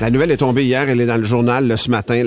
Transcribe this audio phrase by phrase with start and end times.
[0.00, 2.22] La nouvelle est tombée hier, elle est dans le journal là, ce matin,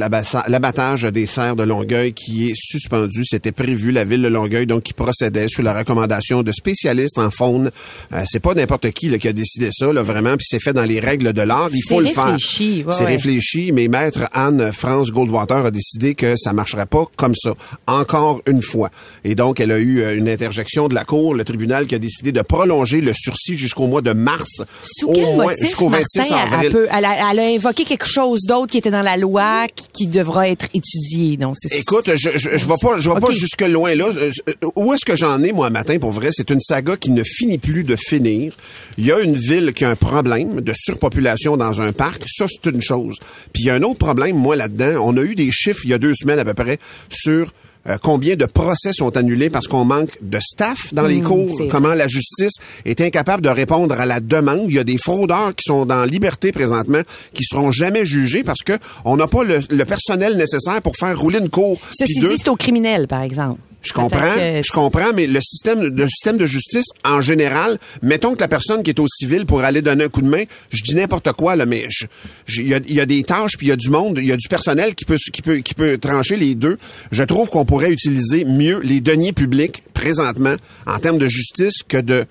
[0.47, 3.23] l'abattage des serres de Longueuil qui est suspendu.
[3.25, 7.31] C'était prévu, la ville de Longueuil, donc qui procédait sous la recommandation de spécialistes en
[7.31, 7.71] faune.
[8.13, 10.73] Euh, c'est pas n'importe qui là, qui a décidé ça, là, vraiment, puis c'est fait
[10.73, 11.69] dans les règles de l'art.
[11.71, 12.25] Il C'est faut le faire.
[12.25, 13.11] réfléchi, ouais, c'est ouais.
[13.11, 17.53] réfléchi, mais maître Anne-France Goldwater a décidé que ça marcherait pas comme ça.
[17.87, 18.89] Encore une fois.
[19.23, 21.99] Et donc, elle a eu euh, une interjection de la Cour, le tribunal qui a
[21.99, 24.63] décidé de prolonger le sursis jusqu'au mois de mars.
[24.83, 26.71] Sous Au quel moins jusqu'au 26 Martin, elle, avril.
[26.71, 29.87] peut- elle a, elle a invoqué quelque chose d'autre qui était dans la loi qui,
[29.93, 31.37] qui devra être étudié.
[31.37, 34.05] Donc, c'est Écoute, je je, je vais pas je vais pas jusque loin là.
[34.07, 36.29] Euh, euh, Où est-ce que j'en ai moi matin pour vrai?
[36.31, 38.55] C'est une saga qui ne finit plus de finir.
[38.97, 42.23] Il y a une ville qui a un problème de surpopulation dans un parc.
[42.27, 43.17] Ça c'est une chose.
[43.53, 45.01] Puis il y a un autre problème moi là-dedans.
[45.03, 47.51] On a eu des chiffres il y a deux semaines à peu près sur
[47.87, 51.67] euh, combien de procès sont annulés parce qu'on manque de staff dans les cours, c'est
[51.67, 52.53] comment la justice
[52.85, 54.65] est incapable de répondre à la demande?
[54.69, 57.01] Il y a des fraudeurs qui sont dans liberté présentement,
[57.33, 58.73] qui seront jamais jugés parce que
[59.05, 61.79] on n'a pas le, le personnel nécessaire pour faire rouler une cour.
[61.91, 63.59] Ceci dit, c'est au criminel, par exemple.
[63.81, 68.35] je comprends, que- je comprends, mais le système, le système de justice en général, mettons
[68.35, 70.83] que la personne qui est au civil pour aller donner un coup de main, je
[70.83, 72.05] dis n'importe quoi là, mais je-
[72.45, 74.19] je- il y a, il y a des tâches puis il y a du monde,
[74.19, 76.77] il y a du personnel qui peut qui peut qui peut trancher les deux.
[77.11, 81.95] Je trouve qu'on pourrait utiliser mieux les deniers publics présentement en termes de justice que
[81.95, 82.25] de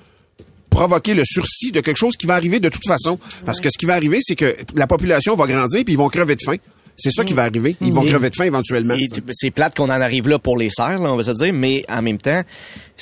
[0.68, 3.18] provoquer le sursis de quelque chose qui va arriver de toute façon.
[3.46, 6.10] Parce que ce qui va arriver, c'est que la population va grandir puis ils vont
[6.10, 6.58] crever de faim.
[7.02, 7.76] C'est ça qui va arriver.
[7.80, 8.94] Ils vont Et- crever de faim éventuellement.
[9.32, 11.84] C'est plate qu'on en arrive là pour les serres, là, on va se dire, mais
[11.88, 12.42] en même temps,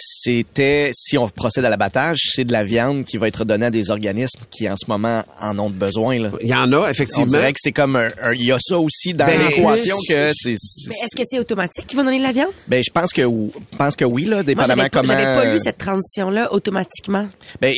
[0.01, 3.71] c'était, si on procède à l'abattage, c'est de la viande qui va être donnée à
[3.71, 6.19] des organismes qui en ce moment en ont besoin.
[6.21, 6.31] Là.
[6.41, 7.27] Il y en a, On effectivement.
[7.27, 10.31] dirait que c'est comme un, un- il y a ça aussi dans Ben, l'équation que
[10.35, 10.51] c'est.
[10.51, 12.51] Mais est-ce que c'est automatique qu'ils vont donner de la viande?
[12.69, 13.23] Ben, je pense que,
[13.77, 15.13] pense que oui, là, Moi, dépendamment j'avais pas, comment.
[15.13, 17.29] j'avais pas lu cette transition-là automatiquement.
[17.61, 17.75] Ben,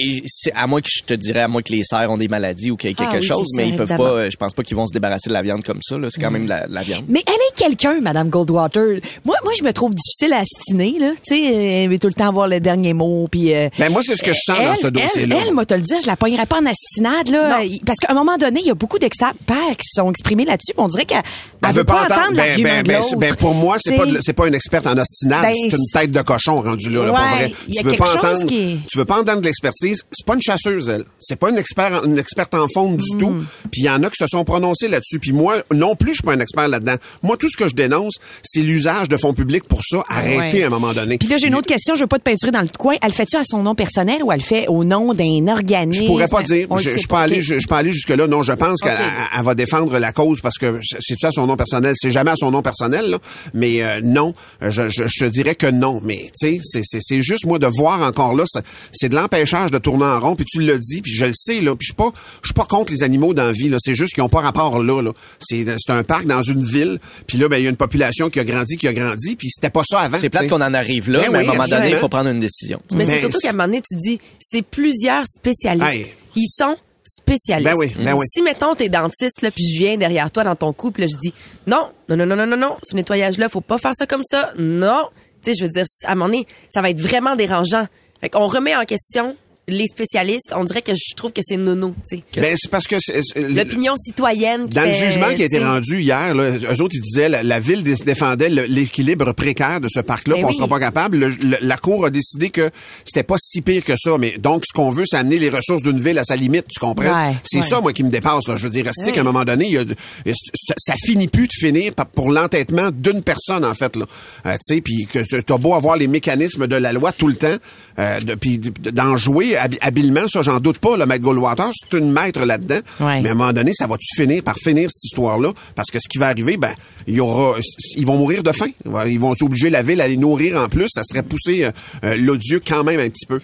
[0.55, 2.77] à moins que je te dirais, à moins que les cerfs ont des maladies ou
[2.77, 4.11] qu'il y ait quelque Ah oui, chose, mais ils peuvent évidemment.
[4.17, 6.09] pas, je pense pas qu'ils vont se débarrasser de la viande comme ça, là.
[6.11, 7.05] C'est quand même la, la viande.
[7.09, 8.99] Mais elle est quelqu'un, Madame Goldwater.
[9.25, 11.13] Moi, moi, je me trouve difficile à astiner, là.
[11.27, 13.55] Tu sais, elle veut tout le temps avoir le dernier mot, puis.
[13.55, 15.37] euh, Ben, moi, c'est ce que je sens dans ce dossier-là.
[15.41, 17.61] Elle, elle, moi, te le dire, je la pognerais pas en astinade, là.
[17.87, 20.73] Parce qu'à un moment donné, il y a beaucoup d'experts qui se sont exprimés là-dessus,
[20.75, 21.23] puis on dirait qu'elle
[21.63, 24.33] elle veut pas entendre ben, l'argument ben, de ben, ben, pour moi, c'est pas c'est
[24.33, 27.21] pas une experte en ostinade, Ben, c'est une tête de cochon rendue là, là, pour
[27.21, 27.53] Ouais, vrai.
[27.69, 29.47] il y a Tu veux quelque pas chose entendre, qui- tu veux pas entendre de
[29.47, 30.03] l'expertise.
[30.11, 31.05] C'est pas une chasseuse, elle.
[31.19, 33.31] C'est pas une experte, une experte en faune du tout.
[33.31, 33.47] Mm.
[33.71, 35.19] Puis il y en a qui se sont prononcés là-dessus.
[35.19, 36.97] Puis moi, non plus, je suis pas un expert là-dedans.
[37.23, 40.03] Moi, tout ce que je dénonce, c'est l'usage de fonds publics pour ça.
[40.09, 40.63] Arrêtez Ouais.
[40.65, 41.19] à un moment donné.
[41.19, 41.95] Puis là, j'ai une autre question.
[41.95, 42.95] Je veux pas te peinturer dans le coin.
[43.03, 46.03] Elle le fait-tu à son nom personnel ou elle le fait au nom d'un organisme?
[46.05, 46.67] Je pourrais pas dire.
[46.71, 47.43] On Je, peux aller, OK.
[47.43, 48.27] je, je peux aller jusque là.
[48.27, 48.99] Non, je pense qu'elle
[49.43, 51.95] va défendre la cause parce que c'est ça son nom personnel?
[51.97, 53.19] C'est jamais à son nom personnel, là.
[53.55, 56.01] Mais euh, non, je, je, dirais que non.
[56.05, 58.63] Mais tu sais, c'est- juste moi de voir encore là, c'est-
[58.93, 60.37] c'est de l'empêchage de tourner en rond.
[60.37, 61.75] Puis tu le dis, puis je le sais là.
[61.77, 62.11] Puis je suis pas,
[62.43, 63.69] je suis pas contre les animaux dans la vie.
[63.69, 65.03] Là, c'est juste qu'ils ont pas rapport là.
[65.03, 65.13] là.
[65.41, 66.99] C'est c'est un parc dans une ville.
[67.27, 69.37] Puis là, ben il y a une population qui a grandi, qui a grandi.
[69.37, 70.19] Puis c'était pas ça avant.
[70.19, 72.31] C'est plate qu'on en arrive là, Ben mais à un moment donné, il faut prendre
[72.31, 72.81] une décision.
[72.93, 75.89] Mais, Mais c'est surtout c'est- qu'à un moment donné, tu dis, c'est plusieurs spécialistes.
[75.95, 76.13] Hey.
[76.37, 77.71] Ils sont spécialistes.
[77.73, 78.27] Ben oui, ben oui.
[78.33, 81.17] Si, mettons, t'es dentiste, là, puis je viens derrière toi dans ton couple, là, je
[81.17, 81.33] dis,
[81.67, 84.53] non, non, non, non, non, non, non, ce nettoyage-là, faut pas faire ça comme ça.
[84.59, 85.09] Non.
[85.43, 87.87] Tu sais, je veux dire, à un moment donné, ça va être vraiment dérangeant.
[88.21, 89.35] Fait qu'on remet en question
[89.71, 90.53] les spécialistes.
[90.55, 91.95] On dirait que je trouve que c'est nono.
[92.37, 92.97] Ben, c'est parce que
[93.41, 97.01] L'opinion citoyenne qui Dans le jugement qui a été rendu hier, là, eux autres, ils
[97.01, 100.55] disaient la, la ville dé- défendait l'équilibre précaire de ce parc-là, Ben qu'on oui.
[100.57, 101.17] sera pas capable.
[101.19, 102.71] Le- le- la Cour a décidé que
[103.05, 104.17] c'était pas si pire que ça.
[104.19, 106.79] Mais donc, ce qu'on veut, c'est amener les ressources d'une ville à sa limite, tu
[106.81, 107.29] comprends?
[107.29, 107.63] Ouais, c'est ouais.
[107.63, 108.47] ça, moi, qui me dépasse.
[108.49, 108.57] Là.
[108.57, 109.85] Je veux dire, rester qu'à un moment donné, y a,
[110.27, 113.97] ça, ça finit plus de finir pour l'entêtement d'une personne, en fait.
[113.97, 114.07] Là.
[114.47, 117.35] Euh, tu sais, puis que t'as beau avoir les mécanismes de la loi tout le
[117.37, 117.57] temps,
[117.99, 118.59] euh, puis
[118.93, 120.97] d'en jouer hab- habilement, ça, j'en doute pas.
[120.97, 122.81] Le maître Goldwater, c'est une maître là-dedans.
[123.01, 123.21] Ouais.
[123.21, 125.51] Mais à un moment donné, ça va-tu finir par finir cette histoire-là?
[125.75, 126.75] Parce que ce qui va arriver, ben,
[127.07, 127.57] il y aura,
[127.97, 128.71] ils vont mourir de faim.
[129.07, 130.87] Ils vont obliger la ville à les nourrir en plus?
[130.89, 131.71] Ça serait pousser euh,
[132.05, 133.41] euh, l'odieux quand même un petit peu.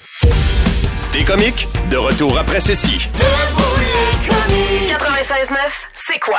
[1.12, 3.08] Des comiques, de retour après ceci.
[3.14, 4.96] Debout les comiques.
[4.98, 5.56] 96.9,
[6.08, 6.38] c'est quoi?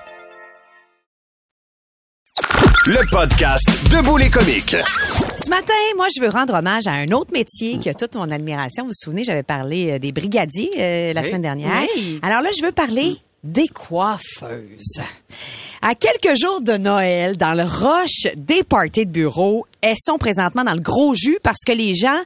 [2.87, 4.75] Le podcast Debout les comiques.
[5.35, 8.31] Ce matin, moi, je veux rendre hommage à un autre métier qui a toute mon
[8.31, 8.83] admiration.
[8.83, 11.83] Vous vous souvenez, j'avais parlé euh, des brigadiers euh, la semaine dernière.
[11.95, 12.19] Oui.
[12.23, 14.99] Alors là, je veux parler des coiffeuses.
[15.83, 20.63] À quelques jours de Noël, dans le rush des parties de bureau, elles sont présentement
[20.63, 22.19] dans le gros jus parce que les gens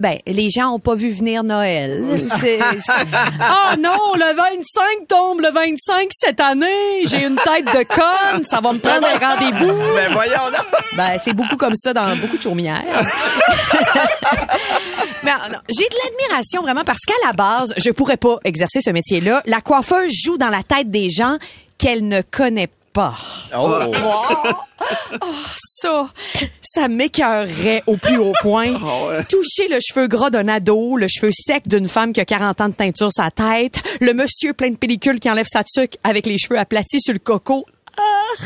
[0.00, 2.02] ben, les gens ont pas vu venir Noël.
[2.40, 2.92] C'est- c'est-
[3.40, 7.04] Oh non, le 25 tombe le 25 cette année.
[7.06, 8.44] J'ai une tête de conne.
[8.44, 9.72] Ça va me prendre un rendez-vous.
[9.94, 10.66] Ben voyons donc.
[10.96, 12.82] Ben, c'est beaucoup comme ça dans beaucoup de chaumières.
[15.22, 18.90] Mais non, j'ai de l'admiration vraiment parce qu'à la base, je pourrais pas exercer ce
[18.90, 19.42] métier-là.
[19.46, 21.36] La coiffeuse joue dans la tête des gens
[21.78, 22.74] qu'elle ne connaît pas.
[22.96, 23.12] Oh.
[25.22, 25.26] Oh,
[25.56, 26.08] ça,
[26.60, 28.74] ça m'écœurerait au plus haut point.
[29.30, 32.68] Toucher le cheveu gras d'un ado, le cheveu sec d'une femme qui a 40 ans
[32.68, 36.26] de teinture sur sa tête, le monsieur plein de pellicules qui enlève sa tuque avec
[36.26, 37.64] les cheveux aplatis sur le coco.
[37.96, 38.44] Ah!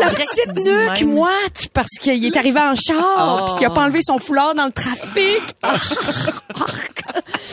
[0.00, 4.00] La petite nuque moite parce qu'il est arrivé en char puis qu'il a pas enlevé
[4.02, 5.42] son foulard dans le trafic.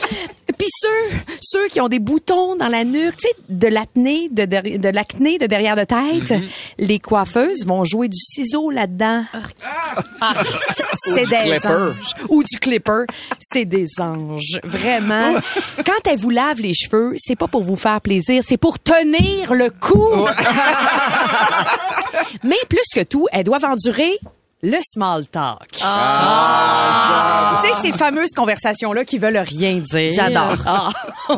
[0.92, 4.90] Ceux, ceux qui ont des boutons dans la nuque, tu sais, de l'acné, de, de
[4.90, 6.34] l'acné de derrière de tête,
[6.78, 9.24] les coiffeuses vont jouer du ciseau là-dedans.
[10.22, 10.34] Ah,
[10.74, 11.68] c'est- c'est du des clipper.
[11.68, 12.14] anges.
[12.30, 13.06] Ou du clipper.
[13.40, 14.60] C'est des anges.
[14.64, 15.34] Vraiment.
[15.86, 19.54] Quand elles vous lavent les cheveux, c'est pas pour vous faire plaisir, c'est pour tenir
[19.54, 20.26] le coup.
[22.44, 24.12] Mais plus que tout, elles doivent endurer
[24.64, 25.80] le small talk.
[25.84, 27.60] Ah.
[27.64, 30.12] Tu sais, ces fameuses conversations-là qui veulent rien dire.
[30.14, 30.58] J'adore.
[30.66, 30.92] Ah.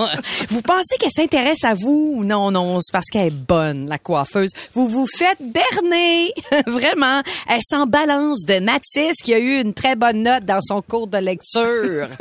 [0.50, 2.24] vous pensez qu'elle s'intéresse à vous?
[2.26, 4.52] Non, non, c'est parce qu'elle est bonne, la coiffeuse.
[4.74, 6.34] Vous vous faites berner.
[6.68, 7.22] Vraiment.
[7.48, 11.08] Elle s'en balance de Mathis qui a eu une très bonne note dans son cours
[11.08, 12.08] de lecture.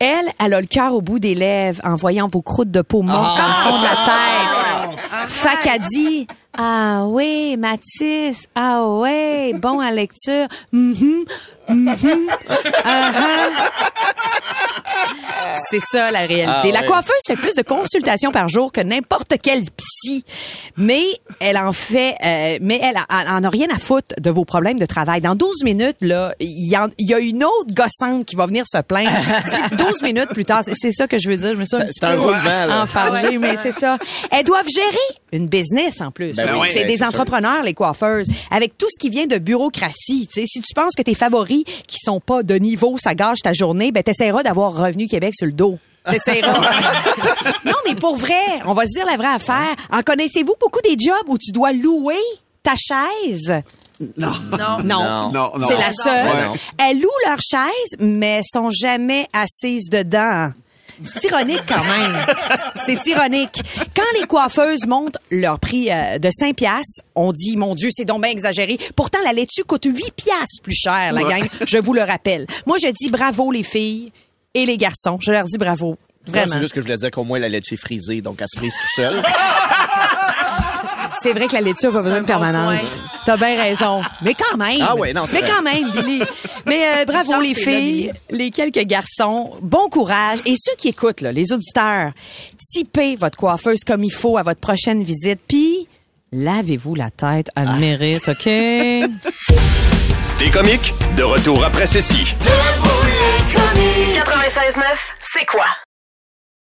[0.00, 3.00] Elle, elle a le cœur au bout des lèvres en voyant vos croûtes de peau
[3.00, 5.30] mortes dans le fond de la tête.
[5.30, 10.46] Fait qu'elle dit, ah oui, Mathis, ah ouais, bon à lecture.
[10.72, 11.24] Mhm,
[11.68, 12.28] mhm,
[12.84, 13.70] ah, ah.
[15.70, 16.72] C'est ça la réalité.
[16.72, 20.24] La coiffeuse fait plus de consultations par jour que n'importe quel psy,
[20.76, 21.02] mais
[21.40, 24.44] elle en fait, euh, mais elle, a- elle en a rien à foutre de vos
[24.44, 25.20] problèmes de travail.
[25.20, 29.10] Dans 12 minutes, là, il y, a une autre gossante qui va venir se plaindre.
[29.70, 31.52] Dix- 12 minutes plus tard, c'est- ça que je veux dire.
[31.54, 32.82] Je me suis un C'est- petit peu là.
[32.82, 33.96] enfargée, mais c'est ça.
[34.30, 34.96] Elles doivent gérer
[35.32, 36.32] une business en plus.
[36.34, 40.28] Ben oui, c'est ben des entrepreneurs, les coiffeuses, avec tout ce qui vient de bureaucratie.
[40.32, 43.38] Tu sais, si tu penses que tes favoris qui sont pas de niveau, ça gâche
[43.42, 45.78] ta journée, ben t'essaieras d'avoir Revenu Québec sur le dos.
[46.10, 46.60] T'essaieras.
[47.64, 49.74] non, mais pour vrai, on va se dire la vraie affaire.
[49.90, 52.20] En connaissez-vous beaucoup des jobs où tu dois louer
[52.62, 53.62] ta chaise?
[54.16, 54.32] Non.
[54.50, 54.82] Non.
[54.84, 55.30] Non.
[55.32, 55.66] Non, non.
[55.66, 56.26] C'est la seule.
[56.26, 56.58] Ouais.
[56.78, 60.50] Elles louent leur chaise, mais sont jamais assises dedans.
[61.02, 62.26] C'est ironique quand même.
[62.76, 63.62] C'est ironique.
[63.96, 68.04] Quand les coiffeuses montent leur prix euh, de 5 piastres, on dit, mon Dieu, c'est
[68.04, 68.78] donc bien exagéré.
[68.94, 71.44] Pourtant, la laitue coûte 8 piastres plus cher, la gang.
[71.66, 72.46] Je vous le rappelle.
[72.66, 74.12] Moi, je dis bravo les filles
[74.54, 75.18] et les garçons.
[75.20, 75.96] Je leur dis bravo.
[76.26, 76.52] Vraiment.
[76.54, 78.56] C'est juste que je voulais dire qu'au moins la laitue est frisée, donc elle se
[78.58, 79.22] frise tout seul.
[81.22, 83.02] C'est vrai que la laitue n'a pas besoin de permanente.
[83.24, 84.02] T'as bien raison.
[84.22, 84.78] Mais quand même.
[84.82, 85.50] Ah ouais, non, c'est Mais vrai.
[85.50, 86.22] quand même, Billy.
[86.66, 89.52] Mais euh, bravo les t'es là, filles, les quelques garçons.
[89.62, 90.40] Bon courage.
[90.44, 92.12] Et ceux qui écoutent, là, les auditeurs,
[92.72, 95.40] typez votre coiffeuse comme il faut à votre prochaine visite.
[95.48, 95.86] Puis,
[96.32, 97.48] lavez-vous la tête.
[97.56, 98.44] Elle le mérite, OK?
[100.38, 102.34] Des comiques, de retour après ceci.
[103.24, 105.66] 96.9, c'est quoi?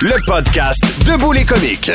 [0.00, 1.90] Le podcast de les comiques.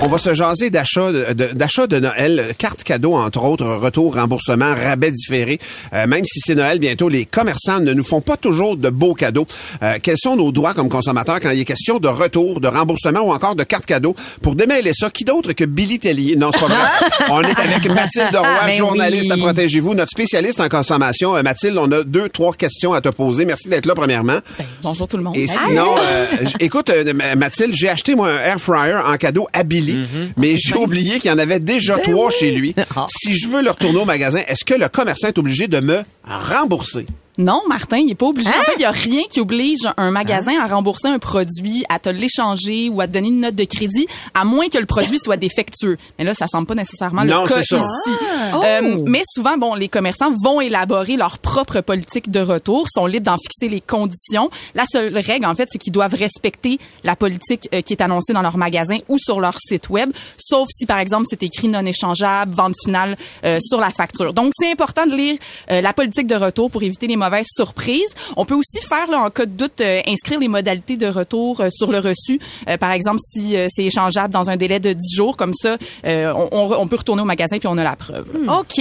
[0.00, 5.10] On va se jaser d'achat de, de- Noël, cartes cadeaux, entre autres, retour, remboursement, rabais
[5.10, 5.58] différé.
[5.92, 9.14] Euh, même si c'est Noël bientôt, les commerçants ne nous font pas toujours de beaux
[9.14, 9.46] cadeaux.
[9.82, 13.20] Euh, quels sont nos droits comme consommateurs quand il est question de retour, de remboursement
[13.20, 14.14] ou encore de cartes cadeaux?
[14.40, 16.36] Pour démêler ça, qui d'autre que Billy Tellier?
[16.36, 16.76] Non, c'est pas vrai.
[17.30, 19.32] on est avec Mathilde Roy, Ben journaliste oui.
[19.32, 21.36] à Protégez-vous, notre spécialiste en consommation.
[21.36, 23.44] Euh, Mathilde, on a deux, trois questions à te poser.
[23.44, 24.38] Merci d'être là, premièrement.
[24.82, 25.36] Bonjour tout le monde.
[25.36, 26.26] Et sinon, euh,
[26.60, 30.56] écoute, euh, M- Mathilde, j'ai acheté moi un air fryer en cadeau à Billy, mais
[30.58, 32.74] j'ai oublié qu'il y en avait déjà trois chez lui.
[33.08, 36.02] Si je veux le retourner au magasin, est-ce que le commerçant est obligé de me
[36.24, 37.06] rembourser?
[37.38, 38.50] Non, Martin, il est pas obligé.
[38.50, 38.60] Hein?
[38.60, 41.98] En fait, il y a rien qui oblige un magasin à rembourser un produit, à
[42.00, 45.18] te l'échanger ou à te donner une note de crédit, à moins que le produit
[45.18, 45.96] soit défectueux.
[46.18, 47.76] Mais là, ça semble pas nécessairement Non, le cas ici.
[47.76, 48.60] Ah!
[48.64, 49.04] Euh, Oh!
[49.06, 53.36] mais souvent, bon, les commerçants vont élaborer leur propre politique de retour, sont libres d'en
[53.36, 54.50] fixer les conditions.
[54.74, 58.32] La seule règle, en fait, c'est qu'ils doivent respecter la politique euh, qui est annoncée
[58.32, 61.84] dans leur magasin ou sur leur site web, sauf si, par exemple, c'est écrit non
[61.86, 64.34] échangeable, vente finale euh, sur la facture.
[64.34, 65.36] Donc, c'est important de lire
[65.70, 68.12] euh, la politique de retour pour éviter les surprises.
[68.36, 71.60] On peut aussi faire, là, en cas de doute, euh, inscrire les modalités de retour
[71.60, 72.38] euh, sur le reçu.
[72.68, 75.76] Euh, par exemple, si euh, c'est échangeable dans un délai de 10 jours, comme ça,
[76.06, 78.28] euh, on, on- on peut retourner au magasin puis on a la preuve.
[78.48, 78.78] OK.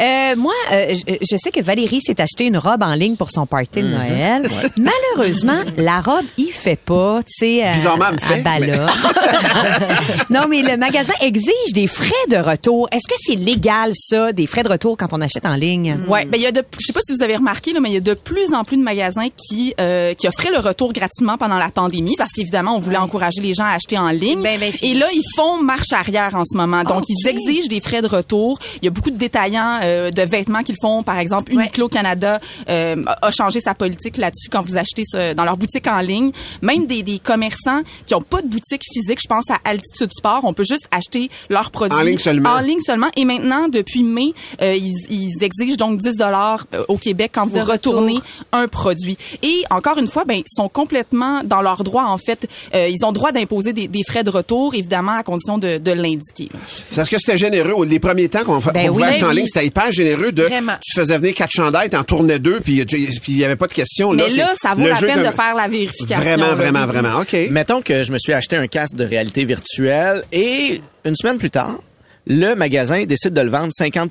[0.00, 3.30] Euh, moi, euh, je, je sais que Valérie s'est acheté une robe en ligne pour
[3.30, 4.48] son party de Noël.
[4.78, 8.90] Malheureusement, la robe, il fait pas, tu sais, euh, Bizarrement, elle me à
[10.30, 12.88] non, mais le magasin exige des frais de retour.
[12.92, 15.98] Est-ce que c'est légal, ça, des frais de retour quand on achète en ligne?
[16.08, 17.90] Ouais, ben il y a de je sais pas si vous avez remarqué là mais
[17.90, 20.92] il y a de plus en plus de magasins qui euh, qui offraient le retour
[20.92, 24.40] gratuitement pendant la pandémie parce qu'évidemment on voulait encourager les gens à acheter en ligne.
[24.42, 26.84] Ben, ben, Et là ils font marche arrière en ce moment.
[26.84, 28.58] Donc ils exigent des frais de retour.
[28.80, 32.40] Il y a beaucoup de détaillants euh, de vêtements qu'ils font par exemple Uniqlo Canada
[32.68, 36.30] euh, a changé sa politique là-dessus quand vous achetez ce- dans leur boutique en ligne.
[36.62, 40.40] Même des, des commerçants qui ont pas de boutique physique, je pense à Altitude Sport,
[40.44, 42.50] on peut juste acheter leurs produits En ligne seulement.
[42.50, 43.08] En ligne seulement.
[43.16, 47.58] Et maintenant, depuis mai, euh, ils, ils exigent donc 10 dollars au Québec quand vous
[47.72, 47.94] De retour.
[47.94, 48.18] retournez
[48.52, 49.16] un produit.
[49.42, 52.48] Et encore une fois, ben, ils sont complètement dans leurs droits, en fait.
[52.74, 55.90] Euh, ils ont droit d'imposer des, des frais de retour, évidemment, à condition de, de
[55.92, 56.48] l'indiquer.
[56.52, 56.60] là.
[56.96, 57.84] Parce que c'était généreux.
[57.86, 59.36] Les premiers temps qu'on Ben oui, acheter en oui.
[59.36, 60.72] ligne, c'était hyper généreux de Vraiment.
[60.82, 62.84] tu faisais venir quatre chandails, t'en tournais deux, puis
[63.28, 64.12] il y avait pas de question.
[64.12, 66.18] Mais là, ça vaut la peine de- de faire la vérification.
[66.18, 66.54] Vraiment, là.
[66.54, 67.20] vraiment, vraiment.
[67.20, 67.36] OK.
[67.50, 71.50] Mettons que je me suis acheté un casque de réalité virtuelle et une semaine plus
[71.50, 71.78] tard,
[72.26, 74.10] le magasin décide de le vendre 50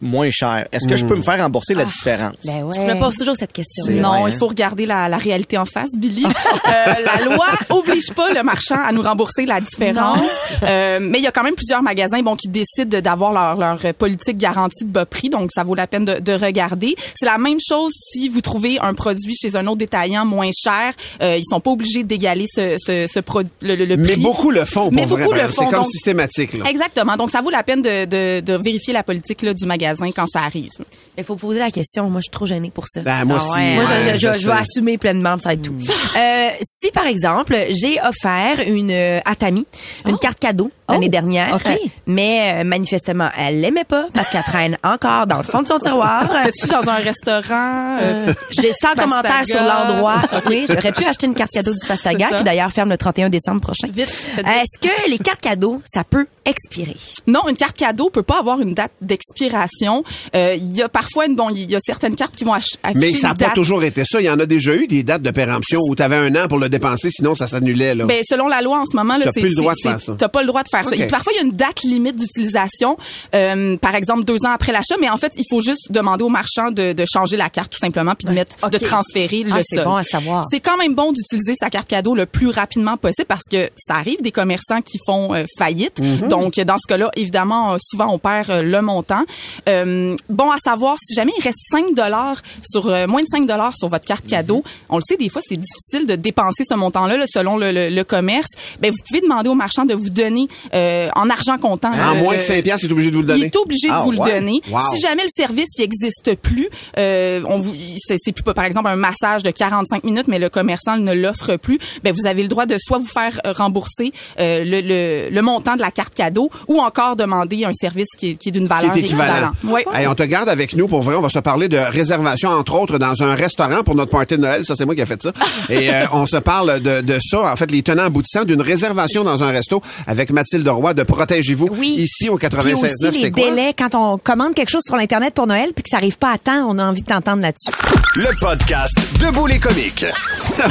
[0.00, 0.66] moins cher.
[0.72, 2.36] Est-ce que je peux me faire rembourser la différence?
[2.44, 2.74] Ben ouais.
[2.76, 3.84] Je me pose toujours cette question.
[3.92, 4.38] Non, vrai, il hein?
[4.38, 6.24] faut regarder la, la réalité en face, Billy.
[6.70, 10.30] Euh, la loi oblige pas le marchand à nous rembourser la différence.
[10.62, 13.56] Euh, mais il y a quand même plusieurs magasins bon, qui décident de- d'avoir leur,
[13.56, 16.94] leur politique garantie de bas prix, donc ça vaut la peine de, de regarder.
[17.14, 20.92] C'est la même chose si vous trouvez un produit chez un autre détaillant moins cher.
[21.22, 24.50] Euh, ils sont pas obligés d'égaler ce, ce, ce pro- le, le- le Mais beaucoup
[24.50, 25.64] le font, pour Mais vrai, beaucoup le font.
[25.64, 26.52] C'est comme donc- systématique.
[26.58, 26.64] Là.
[26.70, 27.16] Exactement.
[27.16, 30.26] Donc, ça vaut la peine de, de, de vérifier la politique là, du magasin quand
[30.26, 30.70] ça arrive.
[31.18, 32.08] Il faut poser la question.
[32.08, 33.00] Moi, je suis trop gênée pour ça.
[33.02, 33.58] Ben, moi Ah aussi.
[33.58, 33.74] ouais.
[33.74, 35.74] Moi, je, ouais, je- je- je je vais assumer pleinement, ça va être tout.
[36.16, 39.66] Euh, si, par exemple, j'ai offert une euh, Atami,
[40.06, 41.78] une carte cadeau l'année Oh, dernière, OK.
[42.06, 45.78] mais euh, manifestement, elle l'aimait pas parce qu'elle traîne encore dans le fond de son
[45.78, 46.28] tiroir.
[46.70, 47.98] Dans un restaurant?
[48.02, 50.22] euh, J'ai 100 commentaires sur l'endroit.
[50.46, 53.60] Oui, j'aurais pu acheter une carte cadeau du Pastaga, qui d'ailleurs ferme le 31 décembre
[53.60, 53.88] prochain.
[53.96, 56.96] Est-ce que les cartes cadeaux, ça peut expirer?
[57.26, 60.02] Non, une carte cadeau peut pas avoir une date d'expiration.
[60.34, 63.10] Euh, Il y a parfois, bon, il y a certaines cartes qui vont afficher Mais
[63.12, 64.20] ça n'a pas toujours été ça.
[64.20, 66.46] Il y en a déjà eu des dates de péremption où tu avais un an
[66.48, 67.94] pour le dépenser, sinon ça s'annulait.
[67.94, 70.06] Ben, selon la loi en ce moment, c'est plus le droit c'est- de faire c'est-
[70.06, 70.14] ça.
[70.18, 70.94] T'as pas le droit de faire ça.
[70.96, 72.96] Et parfois, il y a une date limite d'utilisation,
[73.34, 76.28] euh, par exemple deux ans après l'achat, mais en fait, il faut juste demander au
[76.28, 79.62] marchand de, de changer la carte tout simplement, puis de mettre, de transférer Ah, le
[79.64, 80.44] c'est bon à savoir.
[80.50, 83.94] C'est quand même bon d'utiliser sa carte cadeau le plus rapidement possible parce que ça
[83.94, 86.00] arrive des commerçants qui font euh, faillite.
[86.00, 86.28] Mm-hmm.
[86.28, 89.24] Donc, dans ce cas-là, évidemment, euh, souvent on perd euh, le montant.
[89.68, 93.46] Euh, bon à savoir, si jamais il reste 5 dollars sur euh, moins de 5
[93.46, 96.74] dollars sur votre carte cadeau, on le sait des fois c'est difficile de dépenser ce
[96.74, 98.48] montant-là là, selon le, le- le commerce.
[98.80, 101.92] Ben vous pouvez demander au marchand de vous donner euh, en argent comptant.
[101.92, 103.46] en euh, moins que 5 piastres, c'est obligé de vous le il donner.
[103.46, 104.60] est obligé de Ah, vous le donner.
[104.70, 104.80] Wow.
[104.94, 106.68] Si jamais le service n'existe plus,
[106.98, 107.74] euh, on vous,
[108.06, 111.78] c'est plus par exemple un massage de 45 minutes, mais le commerçant ne l'offre plus,
[112.02, 115.42] ben vous avez le droit de soit vous faire euh, rembourser euh, le, le, le
[115.42, 118.66] montant de la carte cadeau ou encore demander un service qui est, qui est d'une
[118.66, 119.52] valeur équivalent.
[119.52, 119.54] équivalente.
[119.64, 119.80] Oui.
[119.94, 121.14] Hey, on te garde avec nous pour vrai.
[121.16, 124.42] On va se parler de réservation, entre autres, dans un restaurant pour notre party de
[124.42, 124.64] Noël.
[124.64, 125.32] Ça, c'est moi qui ai fait ça.
[125.68, 129.24] Et euh, on se parle de, de ça, en fait, les tenants aboutissants d'une réservation
[129.24, 131.94] dans un resto avec Mathilde Roy de Protégez-vous Oui.
[131.98, 132.72] ici au Puis 96.9.
[132.74, 133.44] aussi les C'est quoi?
[133.50, 136.30] délais quand on commande quelque chose sur l'internet pour Noël puis que ça arrive pas
[136.32, 137.70] à temps, on a envie de t'entendre là-dessus.
[138.16, 140.04] Le podcast Debout les comiques.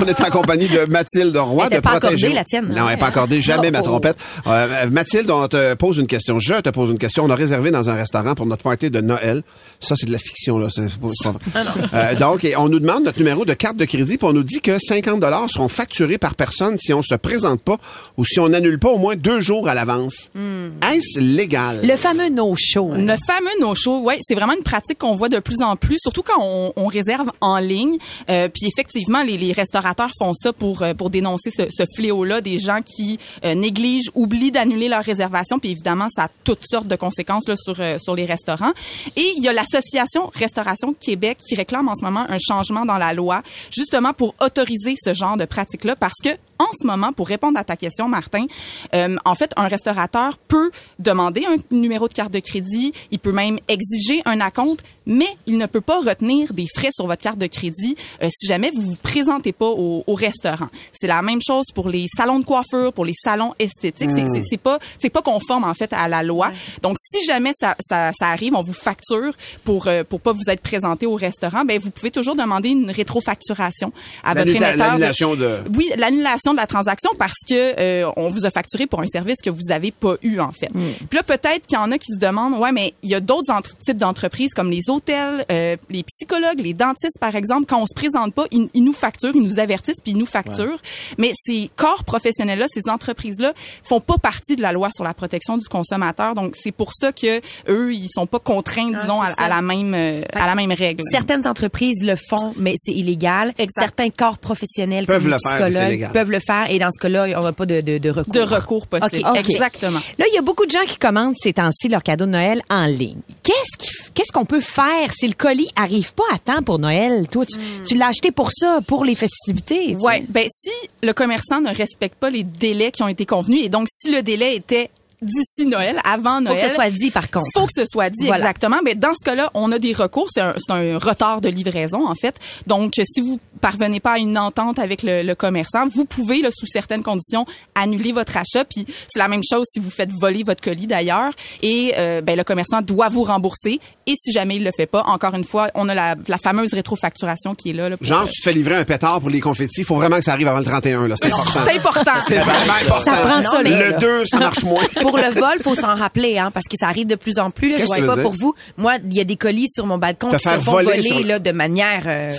[0.01, 2.15] On est en compagnie de Mathilde Roy Elle de pas Protégez-vous.
[2.25, 2.67] accordée, la tienne.
[2.75, 3.41] Non, elle n'est pas accordée.
[3.41, 3.83] Jamais ma Oh.
[3.83, 4.17] trompette.
[4.47, 6.39] Euh, Mathilde, on te pose une question.
[6.39, 7.23] Je te pose une question.
[7.23, 9.41] On a réservé dans un restaurant pour notre party de Noël.
[9.79, 10.67] Ça, c'est de la fiction, là.
[10.69, 11.81] C'est pas- c'est pas vrai.
[11.93, 14.43] Euh, donc, et on nous demande notre numéro de carte de crédit, puis on nous
[14.43, 17.77] dit que 50 dollars seront facturés par personne si on se présente pas
[18.17, 20.31] ou si on n'annule pas au moins deux jours à l'avance.
[20.35, 21.81] Est-ce légal?
[21.83, 22.91] Le fameux no-show.
[22.95, 26.23] Le fameux no-show, ouais, c'est vraiment une pratique qu'on voit de plus en plus, surtout
[26.23, 27.97] quand on, on réserve en ligne.
[28.29, 32.41] Euh, puis effectivement, les, les restaurateurs font ça pour euh, pour dénoncer ce, ce fléau-là
[32.41, 35.59] des gens qui euh, négligent, oublient d'annuler leur réservation.
[35.59, 38.71] Puis évidemment, ça a toutes sortes de conséquences là, sur sur les restaurants.
[39.15, 39.88] Et il y a l'association
[40.33, 43.41] Restauration Québec qui réclame en ce moment un changement dans la loi,
[43.71, 47.63] justement pour autoriser ce genre de pratique-là, parce que en ce moment, pour répondre à
[47.63, 48.45] ta question, Martin,
[48.93, 53.31] euh, en fait, un restaurateur peut demander un numéro de carte de crédit, il peut
[53.31, 57.39] même exiger un acompte, mais il ne peut pas retenir des frais sur votre carte
[57.39, 60.67] de crédit euh, si jamais vous vous présentez pas au, au restaurant.
[60.91, 64.11] C'est la même chose pour les salons de coiffure, pour les salons esthétiques.
[64.11, 66.51] C'est- C'est pas c'est pas conforme en fait à la loi.
[66.81, 70.43] Donc si jamais ça, ça, ça arrive, on vous facture pour euh, pour pas vous
[70.47, 73.91] être présenté au restaurant, ben vous pouvez toujours demander une rétrofacturation
[74.23, 74.77] à votre émetteur.
[74.91, 79.01] l'annulation de- oui, l'annulation de la transaction parce que euh, on vous a facturé pour
[79.01, 80.69] un service que vous avez pas eu en fait.
[80.69, 83.19] Puis là peut-être qu'il y en a qui se demandent ouais mais il y a
[83.19, 87.81] d'autres entre- types d'entreprises comme les hôtels, euh, les psychologues, les dentistes par exemple quand
[87.81, 90.79] on se présente pas, ils, ils nous facturent, ils nous avertissent puis ils nous facturent.
[91.17, 93.53] Mais ces corps professionnels là, ces entreprises là
[93.83, 96.35] font pas partie de la loi sur la protection du consommateur.
[96.35, 99.93] Donc c'est pour ça que eux ils sont pas contraints Ah, disons à, la même
[99.93, 101.03] euh, à la même règle.
[101.11, 103.53] Certaines entreprises le font, mais c'est illégal.
[103.57, 103.81] Exact.
[103.81, 106.11] Certains corps professionnels Peuvent comme les le faire, mais c'est psychologues illégal.
[106.11, 106.69] peuvent le faire.
[106.69, 108.33] Et dans ce cas-là, on n'a pas de, de, de recours.
[108.33, 109.27] de recours possible.
[109.35, 109.99] Exactement.
[110.17, 112.61] Là, il y a beaucoup de gens qui commandent ces temps-ci leur cadeau de Noël
[112.69, 113.19] en ligne.
[113.43, 117.27] Qu'est-ce qu'on peut faire si le colis arrive pas à temps pour Noël?
[117.29, 119.95] Toi, tu, tu l'as acheté pour ça, pour les festivités.
[120.01, 123.69] Ouais, ben si le commerçant ne respecte pas les délais qui ont été convenus et
[123.69, 124.89] donc si le délai était
[125.21, 126.61] d'ici Noël, avant Faut Noël.
[126.61, 127.47] que ce soit dit, par contre.
[127.53, 128.37] Faut que ce soit dit, Voilà.
[128.39, 128.77] exactement.
[128.83, 130.27] Mais dans ce cas-là, on a des recours.
[130.33, 132.35] C'est un, un retard de livraison, en fait.
[132.67, 136.49] Donc, si vous parvenez pas à une entente avec le, le commerçant, vous pouvez, là,
[136.51, 137.45] sous certaines conditions,
[137.75, 138.63] annuler votre achat.
[138.65, 141.31] Puis c'est la même chose si vous faites voler votre colis, d'ailleurs.
[141.61, 143.79] Et euh, ben, le commerçant doit vous rembourser.
[144.11, 146.73] Et si jamais il le fait pas, encore une fois, on a la, la fameuse
[146.73, 147.89] rétrofacturation qui est là.
[147.89, 149.81] là, pour- Genre, tu te fais livrer un pétard pour les confettis.
[149.81, 151.15] Il faut vraiment que ça arrive avant le 31, là.
[151.15, 151.59] C'est important.
[151.65, 152.11] C'est important.
[152.27, 153.03] C'est vraiment important.
[153.11, 153.91] Ça prend ça, Le là.
[153.93, 154.81] 2, ça marche moins.
[155.01, 157.71] Pour le vol, faut s'en rappeler, hein, parce que ça arrive de plus en plus.
[157.71, 158.53] Là, je tu pas pour vous.
[158.77, 161.01] Moi, il y a des colis sur mon balcon qui se faire font voler voler
[161.03, 162.31] sur- là, de manière euh,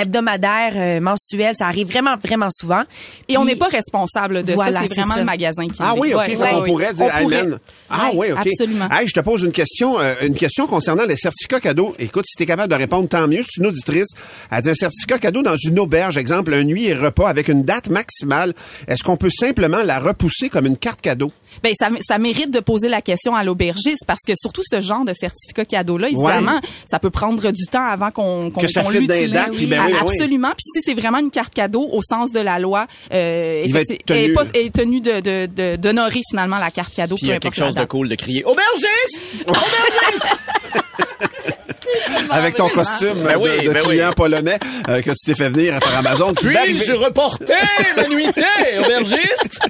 [0.00, 1.54] hebdomadaire, euh, mensuelle.
[1.54, 2.82] Ça arrive vraiment, vraiment souvent.
[3.28, 4.80] Et on n'est pas responsable de Voilà, ça.
[4.88, 5.20] C'est vraiment ça.
[5.20, 6.20] le magasin qui Ah oui, OK.
[6.20, 6.70] Ouais, Fait ouais, qu'on oui.
[6.70, 7.46] pourrait dire, On pourrait.
[7.90, 8.38] Ah oui, OK.
[8.46, 8.88] Absolument.
[8.90, 11.94] Hey, je te pose une question, euh, une question concernant les certificats cadeaux.
[11.98, 13.42] Écoute, si tu es capable de répondre, tant mieux.
[13.42, 14.08] C'est une auditrice.
[14.50, 17.64] Elle dit un certificat cadeau dans une auberge, exemple, un nuit et repas avec une
[17.64, 18.54] date maximale.
[18.86, 21.32] Est-ce qu'on peut simplement la repousser comme une carte cadeau?
[21.62, 25.04] Ben ça, ça mérite de poser la question à l'aubergiste parce que surtout ce genre
[25.04, 26.68] de certificat cadeau là, évidemment, Ouais.
[26.86, 29.30] ça peut prendre du temps avant qu'on qu'on Que ça qu'on l'utilise.
[29.30, 29.98] dates, puis ben oui, oui.
[30.00, 30.50] Absolument.
[30.50, 33.80] Puis si c'est vraiment une carte cadeau au sens de la loi, euh, Il va
[33.82, 34.18] être tenu.
[34.18, 37.16] est, pas- est tenu de de- de- d'honorer finalement la carte cadeau.
[37.16, 39.18] Puis il y a quelque chose de cool de crier Aubergiste!
[39.46, 40.28] Aubergiste!
[42.30, 42.82] Avec ton vraiment.
[42.84, 44.14] costume Ben de, oui, de ben client oui.
[44.14, 46.32] polonais euh, que tu t'es fait venir par Amazon.
[46.34, 47.54] Puis-je reporter
[47.96, 48.42] ma nuitée,
[48.84, 49.60] aubergiste?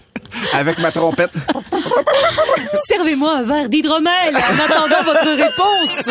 [0.54, 1.30] Avec ma trompette.
[2.86, 6.10] Servez-moi un verre d'hydromel en attendant votre réponse.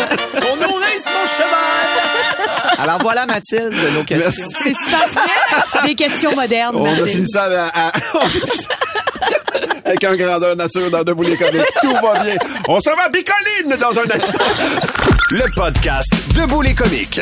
[0.52, 2.78] On nourrisse mon cheval!
[2.78, 4.32] Alors voilà, Mathilde, nos questions.
[4.64, 5.82] C'est super bien.
[5.86, 6.76] Des questions modernes.
[6.76, 7.10] On a Mathilde.
[7.10, 8.76] fini ça à- à- on a fini ça
[9.86, 11.64] avec un grandeur nature dans Debout les comiques.
[11.82, 12.36] Tout va bien.
[12.68, 14.44] On s'en va à Bicoline dans un instant.
[15.32, 17.20] Le podcast Debout les comiques.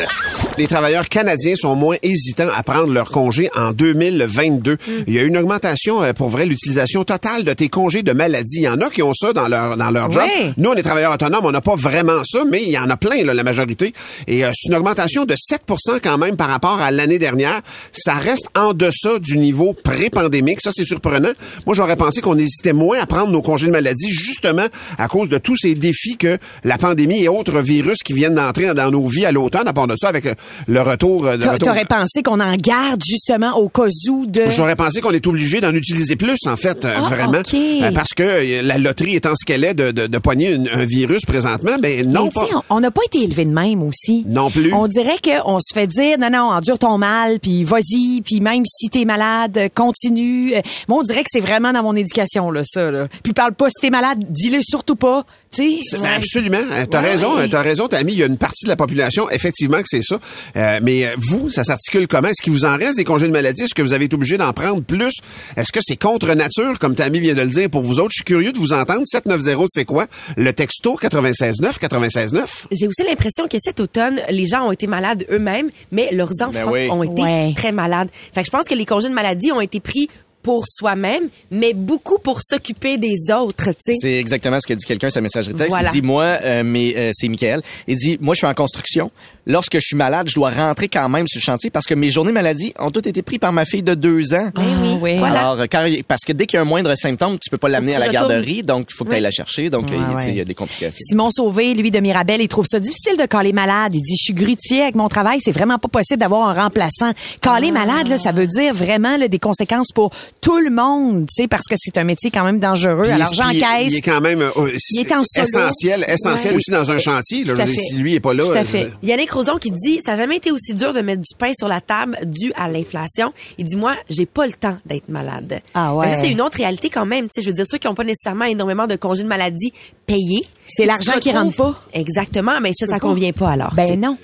[0.58, 4.76] Les travailleurs canadiens sont moins hésitants à prendre leur congé en 2022.
[5.06, 8.56] Il y a une augmentation euh, pour vrai l'utilisation totale de tes congés de maladie.
[8.56, 10.24] Il y en a qui ont ça dans leur dans leur job.
[10.26, 10.52] Oui.
[10.56, 12.96] Nous on est travailleurs autonomes, on n'a pas vraiment ça, mais il y en a
[12.96, 13.92] plein là, la majorité.
[14.26, 17.60] Et euh, c'est une augmentation de 7% quand même par rapport à l'année dernière.
[17.92, 20.60] Ça reste en deçà du niveau pré-pandémique.
[20.60, 21.30] Ça c'est surprenant.
[21.66, 24.66] Moi j'aurais pensé qu'on hésitait moins à prendre nos congés de maladie justement
[24.98, 28.74] à cause de tous ces défis que la pandémie et autres virus qui viennent d'entrer
[28.74, 29.68] dans nos vies à l'automne.
[29.68, 30.24] À part de ça, avec
[30.66, 31.24] le, retour.
[31.24, 34.44] le T'a- retour- T'aurais pensé qu'on en garde justement au cas où de...
[34.50, 37.40] J'aurais pensé qu'on est obligé d'en utiliser plus, en fait, euh, Ah, vraiment.
[37.54, 41.22] Euh, parce que la loterie étant ce qu'elle est de, de, de poigner un virus
[41.26, 42.46] présentement, ben non Mais pas.
[42.70, 44.24] on- n'a pas été élevé de même aussi.
[44.28, 44.72] Non plus.
[44.72, 48.64] On dirait qu'on se fait dire, non, non, endure ton mal, puis vas-y, puis même
[48.66, 50.54] si t'es malade, continue.
[50.54, 52.90] Euh, Moi, on dirait que c'est vraiment dans mon éducation, là, ça.
[52.90, 53.08] Là.
[53.22, 55.24] Puis parle pas, si t'es malade, dis-le surtout pas.
[55.56, 55.78] Ben,
[56.16, 56.58] absolument.
[56.72, 57.08] Euh, T'as Ouais.
[57.10, 58.12] raison, euh, t'as raison, Tammy.
[58.12, 60.18] Il y a une partie de la population, effectivement, que c'est ça.
[60.56, 62.28] Euh, mais vous, ça s'articule comment?
[62.28, 63.62] Est-ce qu'il vous en reste des congés de maladie?
[63.64, 65.14] Est-ce que vous avez été obligé d'en prendre plus?
[65.56, 68.10] Est-ce que c'est contre nature, comme Tammy vient de le dire pour vous autres?
[68.12, 69.02] Je suis curieux de vous entendre.
[69.06, 70.06] 790, c'est quoi?
[70.36, 72.66] Le texto 969 969.
[72.70, 76.72] J'ai aussi l'impression que cet automne, les gens ont été malades eux-mêmes, mais leurs enfants
[76.72, 76.88] oui.
[76.90, 77.52] ont été Ouais.
[77.56, 78.08] très malades.
[78.34, 80.08] Fait que je pense que les congés de maladie ont été pris
[80.48, 83.94] pour soi-même, mais beaucoup pour s'occuper des autres, tu sais.
[84.00, 85.68] C'est exactement ce que dit quelqu'un sa messagerie texte.
[85.68, 85.90] Voilà.
[85.90, 87.60] Il dit moi, euh, mais euh, c'est Michael.
[87.86, 89.10] Il dit moi je suis en construction.
[89.46, 92.08] Lorsque je suis malade, je dois rentrer quand même sur le chantier parce que mes
[92.10, 94.50] journées maladie ont toutes été prises par ma fille de deux ans.
[94.54, 95.18] Ben oui, oui.
[95.18, 95.40] voilà.
[95.50, 97.94] Alors quand parce que dès qu'il y a un moindre symptôme, tu peux pas l'amener
[97.94, 99.24] à la garderie, donc il faut que tu ailles Oui.
[99.24, 99.68] la chercher.
[99.68, 100.98] Donc il- Ouais, y a des complications.
[101.06, 103.94] Simon Sauvé, lui de Mirabel, il trouve ça difficile de caler malade.
[103.94, 107.12] Il dit, je suis grutier avec mon travail, c'est vraiment pas possible d'avoir un remplaçant.
[107.42, 111.42] Caler malade, là, ça veut dire vraiment là, des conséquences pour tout le monde, tu
[111.42, 113.02] sais, parce que c'est un métier quand même dangereux.
[113.02, 113.92] Puis Alors il- j'encaisse.
[113.92, 114.50] Il est quand même euh,
[114.92, 115.46] Il est en solo.
[115.46, 116.58] essentiel, essentiel Ouais.
[116.58, 117.44] aussi dans un chantier.
[117.44, 118.44] Là, Je si lui est pas là.
[118.44, 118.90] Tout à euh, fait.
[119.02, 121.68] Yannick Roson qui dit ça n'a jamais été aussi dur de mettre du pain sur
[121.68, 123.32] la table dû à l'inflation.
[123.58, 125.60] Il dit moi j'ai pas le temps d'être malade.
[125.74, 126.18] Ah ouais.
[126.22, 127.24] C'est une autre réalité quand même.
[127.26, 129.72] Tu sais, je veux dire ceux qui n'ont pas nécessairement énormément de congés de maladie
[130.06, 130.46] payés.
[130.66, 131.82] C'est l'argent qui rentre pas.
[131.94, 133.74] Exactement, mais ça ça convient pas alors.
[133.74, 134.16] Ben non.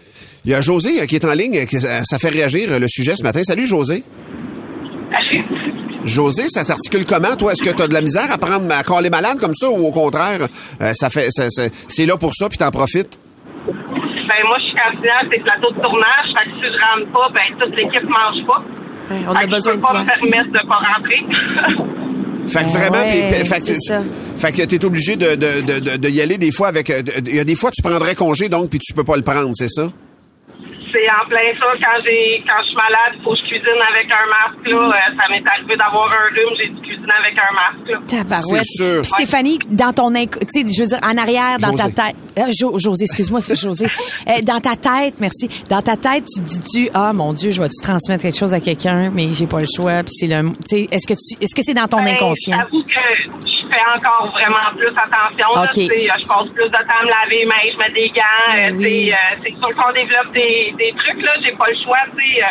[0.46, 2.87] Il y a José euh, qui est en ligne, euh, ça fait réagir euh, le
[2.88, 3.42] sujet ce matin.
[3.42, 4.03] Salut José.
[6.05, 7.53] José, ça s'articule comment, toi?
[7.53, 9.87] Est-ce que tu as de la misère à prendre à caler malade comme ça ou
[9.87, 10.49] au contraire,
[10.81, 11.29] euh, ça fait
[11.88, 13.19] c'est là pour ça puis t'en profites?
[13.67, 16.27] Ben moi, je suis candidate à des plateaux de tournage.
[16.27, 18.62] Fait que si je rentre pas, ben toute l'équipe mange pas.
[19.11, 20.01] Ouais, on Fait a que besoin je de peux pas toi.
[20.01, 21.85] me permettre de pas rentrer.
[22.47, 24.03] Fait que Ah vraiment, ouais, puis- fait que, ça.
[24.37, 26.90] fait que t'es obligé de, de, de, de, de y aller des fois avec.
[26.90, 29.17] euh, de- Il y a des fois tu prendrais congé donc puis tu peux pas
[29.17, 29.88] le prendre, c'est ça?
[30.95, 31.67] C'est en plein ça.
[31.83, 34.67] Quand j'ai quand je suis malade, faut que je cuisine avec un masque.
[34.67, 34.77] Là.
[34.79, 37.89] Euh, ça m'est arrivé d'avoir un rhume, j'ai dû cuisiner avec un masque.
[37.91, 37.99] Là.
[38.07, 38.63] Tabarouette.
[38.65, 39.03] C'est sûr.
[39.03, 41.93] Puis Stéphanie, dans ton inc- tu sais, je veux dire, en arrière, dans José.
[41.93, 43.87] ta tête, euh, Jo- José, excuse-moi, c'est José.
[44.27, 45.49] Euh, dans ta tête, merci.
[45.69, 49.11] Dans ta tête, tu dis-tu, ah mon Dieu, je vais-tu transmettre quelque chose à quelqu'un,
[49.13, 50.03] mais j'ai pas le choix.
[50.03, 52.57] Puis c'est le, tu sais, est-ce que tu, est-ce que c'est dans ton Ben, inconscient?
[52.57, 52.91] J'avoue que
[53.45, 55.49] je fais encore vraiment plus attention.
[55.59, 55.63] là.
[55.67, 55.71] OK.
[55.75, 58.09] Tu sais, Je passe plus de temps à me laver les mains, je mets des
[58.15, 58.53] gants.
[58.55, 59.11] Ben euh, oui.
[59.13, 61.23] euh, C'est sûr qu'on développe des, des trucs.
[61.23, 61.33] là.
[61.43, 61.99] J'ai pas le choix.
[62.17, 62.47] tu sais, euh,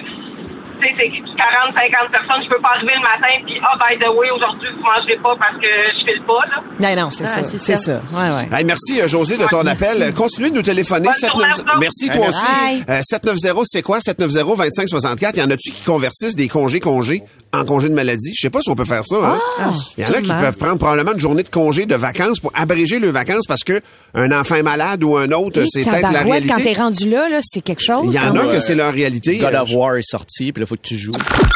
[0.82, 2.44] tu sais, C'est 40, 50 personnes.
[2.44, 5.36] Je peux pas arriver le matin puis ah, by the way, aujourd'hui, vous mangerez pas
[5.40, 6.44] parce que je file pas.
[6.52, 6.58] Là.
[6.96, 7.44] Non, non, c'est Ah, ça.
[7.44, 7.78] c'est ça.
[7.78, 8.02] ça.
[8.12, 8.58] Ouais, ouais.
[8.60, 9.84] Hey, merci euh, José de ton merci.
[9.86, 10.02] appel.
[10.04, 11.08] Euh, Continuez de nous téléphoner.
[11.08, 11.80] Bonne journée à 790 vous.
[11.80, 12.84] Merci toi aussi.
[12.90, 14.00] Euh, 790 c'est quoi?
[14.02, 15.38] 790 2564.
[15.38, 17.24] Il y en a-tu qui convertissent des congés congés?
[17.54, 19.16] En congés de maladie Je sais pas si on peut faire ça.
[19.22, 19.40] hein.
[19.60, 22.40] Ah, Il y en a qui peuvent prendre probablement une journée de congé de vacances
[22.40, 23.80] pour abréger leurs vacances parce que
[24.16, 26.82] un enfant est malade ou un autre, c'est peut-être la tabarouette, Quand t'es réalité.
[26.82, 28.06] rendu là, là, c'est quelque chose.
[28.08, 29.38] Il y en a que c'est leur réalité.
[29.38, 31.12] God of War est sorti, puis là faut que tu joues.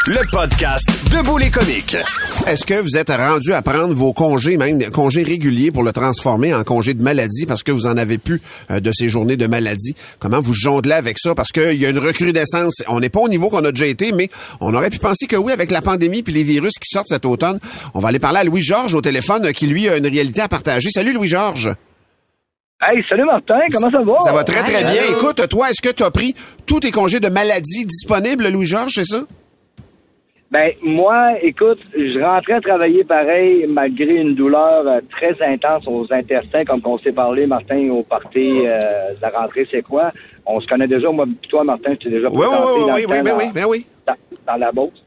[0.08, 1.98] Le podcast Debout les comiques.
[2.46, 5.92] Est-ce que vous êtes rendu à prendre vos congés, même des congés réguliers, pour le
[5.92, 9.38] transformer en congé de maladie parce que vous en avez plus euh, de ces journées
[9.38, 9.96] de maladie?
[10.20, 11.34] Comment vous jonglez avec ça?
[11.36, 12.84] Parce qu'il y a une recrudescence.
[12.88, 14.30] On n'est pas au niveau qu'on a déjà été, mais
[14.62, 17.26] on aurait pu penser que oui, avec la pandémie puis les virus qui sortent cet
[17.26, 17.60] automne.
[17.96, 20.48] On va aller parler à Louis-Georges au téléphone euh, qui, lui, a une réalité à
[20.48, 20.90] partager.
[20.90, 21.72] Salut, Louis-Georges.
[22.82, 24.20] Hey, salut Martin, comment ça va?
[24.20, 25.02] Ça va très, très bien.
[25.12, 26.36] Écoute, toi, est-ce que tu as pris
[26.68, 29.22] tous tes congés de maladie disponibles, Louis-Georges, c'est ça?
[30.52, 36.64] Ben, moi, écoute, je rentrais travailler pareil, malgré une douleur euh, très intense aux intestins,
[36.64, 38.78] comme on s'est parlé, Martin, au party euh,
[39.16, 40.12] de la rentrée, c'est quoi?
[40.46, 42.94] On se connaît déjà, moi, toi, Martin, je t'ai déjà Oui, oui, présenté oui, dans
[42.96, 43.86] oui, le oui, temps ben dans- oui, ben oui.
[44.08, 44.16] dans,
[44.48, 45.04] dans la Beauce.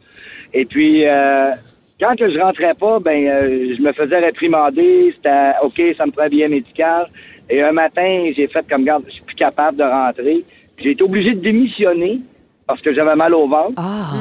[0.52, 1.52] Et puis, euh,
[2.00, 5.14] quand que je rentrais pas, ben, euh, je me faisais réprimander.
[5.16, 7.06] C'était OK, ça me prend un billet médical.
[7.48, 10.44] Et un matin, j'ai fait comme garde, je suis plus capable de rentrer.
[10.78, 12.20] J'ai été obligé de démissionner
[12.66, 13.74] parce que j'avais mal au ventre.
[13.76, 14.12] Ah.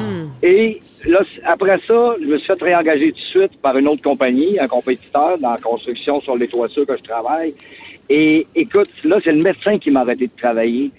[0.42, 4.02] Et là, après ça, je me suis fait réengager tout de suite par une autre
[4.02, 7.54] compagnie, un compétiteur dans la construction sur les toitures que je travaille.
[8.08, 10.90] Et écoute, là, c'est le médecin qui m'a arrêté de travailler.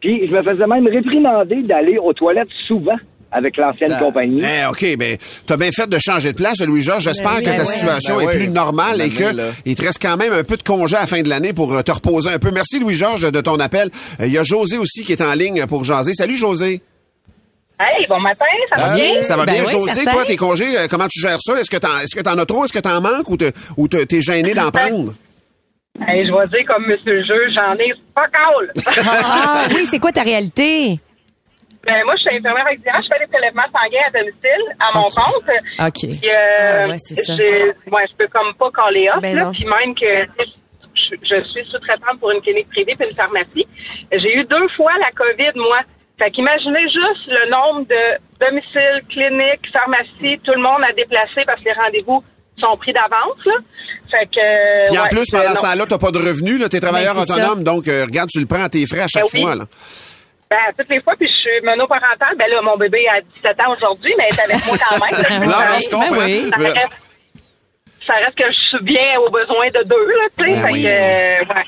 [0.00, 2.98] Puis je me faisais même réprimander d'aller aux toilettes souvent
[3.32, 4.42] avec l'ancienne Ah, compagnie.
[4.42, 7.02] eh, OK, ben, t'as bien fait de changer de place, Louis-Georges.
[7.04, 8.24] J'espère Ben oui, que ta ben situation ouais.
[8.24, 9.24] est Ben plus normale et que
[9.64, 11.72] il te reste quand même un peu de congé à la fin de l'année pour
[11.74, 12.50] euh, te reposer un peu.
[12.50, 13.90] Merci, Louis-Georges, de ton appel.
[14.20, 16.12] Euh, Il y a José aussi qui est en ligne pour jaser.
[16.14, 16.80] Salut, José.
[17.78, 19.20] Hey, bon matin, ça va bien?
[19.22, 20.04] Ça va Ben bien, oui, José?
[20.04, 21.60] Toi, tes congés, euh, comment tu gères ça?
[21.60, 22.64] Est-ce que t'en, est-ce que t'en as trop?
[22.64, 25.12] Est-ce que t'en manques ou, te- ou te- t'es gêné d'en prendre?
[26.08, 28.72] Hey, je vais dire comme Monsieur le Jeu, j'en ai pas call.
[28.96, 30.98] Ah oui, c'est quoi ta réalité?
[31.86, 33.00] Ben, moi, je suis infirmière auxiliaire.
[33.02, 35.48] Je fais des prélèvements sanguins à domicile, à mon compte.
[35.78, 36.00] OK.
[36.00, 37.34] Puis, euh, Ah ouais, c'est ça.
[37.34, 39.50] ouais, je peux comme pas caller off, Ben là.
[39.52, 40.26] Puis même que
[40.94, 43.66] je, je suis sous-traitante pour une clinique privée puis une pharmacie.
[44.12, 45.80] J'ai eu deux fois la COVID, moi.
[46.18, 51.60] Fait qu'imaginez juste le nombre de domiciles, cliniques, pharmacies, tout le monde à déplacer parce
[51.60, 52.24] que les rendez-vous
[52.58, 53.52] sont pris d'avance, là.
[54.10, 54.86] Fait que...
[54.86, 57.24] Puis en ouais, plus, pendant ce temps-là, t'as pas de revenus, là, t'es travailleur Ben,
[57.26, 59.42] c'est autonome, donc euh, regarde, tu le prends à tes frais à chaque Ben oui.
[59.42, 59.54] fois.
[59.56, 59.64] Là.
[60.48, 62.36] Ben, toutes les fois, puis je suis monoparentale.
[62.38, 65.22] Ben là, mon bébé a 17 ans aujourd'hui, mais elle est avec moi quand même.
[65.22, 65.46] là.
[65.46, 66.16] Non, non, je comprends.
[66.16, 66.50] Ben oui.
[66.50, 66.90] Ça reste,
[68.06, 70.50] ça reste que je suis bien aux besoins de deux, là, tu sais.
[70.52, 70.82] Ben fait oui.
[70.82, 71.64] que, euh, ouais.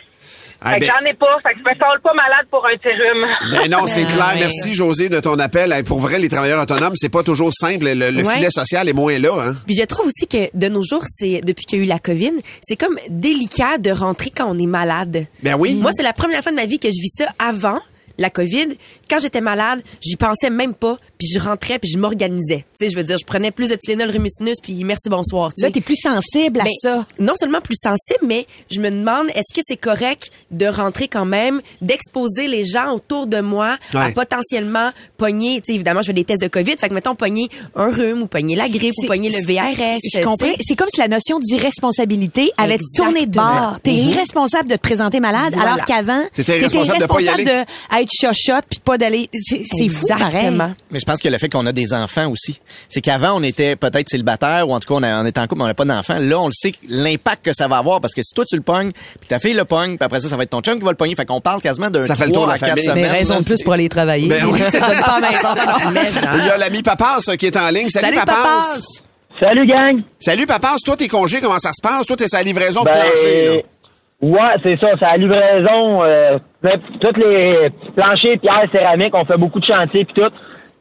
[0.61, 1.37] Ah, Fait que ben- j'en ai pas.
[1.45, 3.29] Fait que je me sens pas malade pour un sérum.
[3.63, 4.33] Ben non, c'est Ben clair.
[4.41, 5.85] Merci, José, de ton appel.
[5.85, 7.85] Pour vrai, les travailleurs autonomes, c'est pas toujours simple.
[7.85, 8.35] Le, le Ouais.
[8.35, 9.39] filet social est moins là.
[9.41, 9.53] Hein?
[9.67, 12.01] Puis je trouve aussi que de nos jours, c'est depuis qu'il y a eu la
[12.01, 15.27] COVID, c'est comme délicat de rentrer quand on est malade.
[15.45, 15.75] Ben oui.
[15.75, 17.79] Moi, c'est la première fois de ma vie que je vis ça avant
[18.19, 18.77] la COVID.
[19.11, 22.65] Quand j'étais malade, j'y pensais même pas, puis je rentrais, puis je m'organisais.
[22.79, 25.53] Tu sais, je veux dire, je prenais plus de Tylenol rumicinus, puis merci, bonsoir.
[25.55, 27.07] tu Là, t'es plus sensible à Mais ça.
[27.19, 31.25] Non seulement plus sensible, mais je me demande, est-ce que c'est correct de rentrer quand
[31.25, 36.13] même, d'exposer les gens autour de moi à potentiellement pogner, tu sais, évidemment, je fais
[36.13, 39.07] des tests de COVID, fait que mettons pogner un rhume ou pogner la grippe ou
[39.07, 39.99] pogner le VRS.
[40.05, 40.47] Je comprends.
[40.61, 41.39] C'est comme si la notion
[41.83, 43.79] d'irresponsabilité avait tourné de bord.
[43.83, 44.11] T'es Mhm.
[44.11, 45.73] irresponsable de te présenter malade, Voilà.
[45.75, 47.65] alors qu'avant, T'étais irresponsable de pas y irresponsable aller.
[47.99, 49.29] de être chochotte puis de pas d'aller.
[49.33, 50.59] C'est fou, pareil.
[50.91, 53.77] Mais je pense que le fait qu'on a des enfants aussi, c'est qu'avant on était
[53.77, 55.75] peut-être célibataire ou en tout cas on, a- on était en couple, mais on n'a
[55.75, 56.19] pas d'enfants.
[56.21, 58.63] Là, on le sait l'impact que ça va avoir parce que si toi tu le
[58.63, 60.85] pognes, puis ta fille le pogne, puis après ça ça va être ton chum qui
[60.85, 61.15] va le pogner.
[61.15, 62.85] Fait qu'on parle quasiment d'un Ça fait le tour 3 de la à 4 famille.
[62.89, 63.03] semaines.
[63.13, 64.29] Mais raison de plus pour aller travailler.
[64.29, 64.59] Ben oui.
[64.71, 65.93] Tu te donnes pas à maison.
[65.93, 66.01] Mais,
[66.41, 67.89] Il y a l'ami Papas euh, qui est en ligne.
[67.89, 68.33] Salut, Salut, Papas.
[68.43, 68.81] Papas.
[69.41, 70.03] Salut, gang!
[70.19, 70.77] Salut, Papas.
[70.85, 72.07] Toi, tes congés, comment ça se passe?
[72.07, 73.47] Toi, t'es sa livraison de Ben, plancher.
[73.47, 73.63] Là.
[74.21, 76.03] Ouais, c'est ça, c'est la livraison.
[76.03, 76.39] Euh,
[77.01, 80.33] toutes les planchers, pierres, céramiques, on fait beaucoup de chantiers puis tout.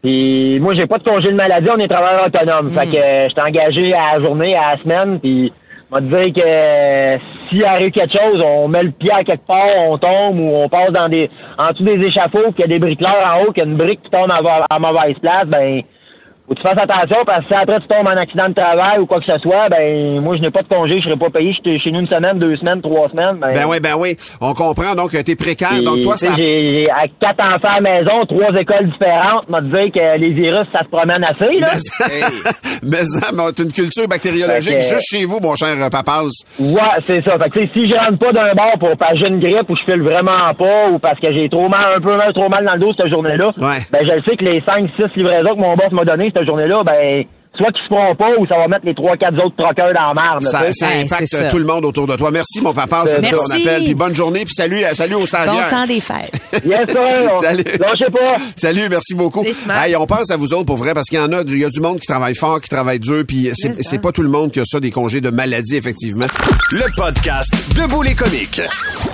[0.01, 2.71] Puis moi, j'ai pas de congé de maladie, on est travailleur autonome.
[2.71, 5.51] Fait que euh, j'étais engagé à la journée, à la semaine, puis
[5.91, 7.17] on va dire que euh,
[7.49, 10.69] s'il arrive quelque chose, on met le pied à quelque part, on tombe ou on
[10.69, 13.63] passe dans des en dessous des échafauds, qu'il y a des bricoleurs en haut, qu'il
[13.63, 15.81] y a une brique qui tombe à, à mauvaise place, ben
[16.55, 19.05] que tu fasses attention parce que si après tu tombes en accident de travail ou
[19.05, 21.53] quoi que ce soit, ben moi je n'ai pas de congé, je serai pas payé,
[21.53, 23.37] j'étais chez nous une semaine, deux semaines, trois semaines.
[23.41, 24.15] Ben, Ben oui, ben oui.
[24.41, 24.95] On comprend.
[24.95, 25.81] Donc, euh, t'es précaire.
[25.83, 26.29] Donc, toi, ça.
[26.35, 30.29] j'ai j'ai- à quatre enfants à la maison, trois écoles différentes, m'a dit que les
[30.31, 31.67] virus, ça se promène assez, là.
[32.83, 36.27] Mais ça, mais t'as une culture bactériologique que- juste chez vous, mon cher euh, Papas.
[36.59, 37.35] Ouais, c'est ça.
[37.37, 39.39] Fait que, tu sais, si je rentre pas d'un bord pour parce que j'ai une
[39.39, 42.33] grippe ou je file vraiment pas ou parce que j'ai trop mal, un peu mal,
[42.33, 43.77] trop mal dans le dos cette journée-là, Ouais.
[43.91, 46.83] ben, je le sais que les 5-6 livraisons que mon boss m'a donné cette journée-là,
[46.83, 47.25] ben,
[47.57, 50.21] soit qu'ils se feront pas ou ça va mettre les 3-4 autres troqueurs dans la
[50.21, 51.43] merde, Ça, impacte ça.
[51.45, 52.31] tout le monde autour de toi.
[52.31, 53.67] Merci, mon papa, Euh, c'est ton Merci.
[53.67, 53.83] appel.
[53.83, 54.45] Puis bonne journée.
[54.45, 55.69] Puis salut, euh, salut aux Bon stagiaires.
[55.69, 56.31] temps des fêtes.
[56.65, 57.31] Yes, sir.
[57.41, 57.63] Salut.
[57.79, 58.33] Lâchez pas.
[58.55, 59.43] Salut, merci beaucoup.
[59.43, 61.65] Hey, on pense à vous autres pour vrai parce qu'il y en a, il y
[61.65, 64.51] a du monde qui travaille fort, qui travaille dur, puis c'est pas tout le monde
[64.51, 66.25] qui a ça des congés de maladie effectivement.
[66.71, 68.61] Le podcast Debout les comiques.